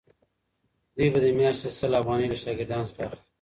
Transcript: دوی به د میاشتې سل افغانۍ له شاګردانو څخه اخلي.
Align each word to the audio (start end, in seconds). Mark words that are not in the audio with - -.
دوی 0.95 1.09
به 1.13 1.19
د 1.23 1.27
میاشتې 1.39 1.69
سل 1.79 1.93
افغانۍ 2.01 2.25
له 2.29 2.37
شاګردانو 2.43 2.89
څخه 2.89 3.01
اخلي. 3.05 3.21